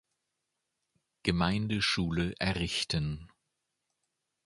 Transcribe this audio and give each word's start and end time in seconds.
Gemeindeschule 1.21 2.33
errichten. 2.39 3.29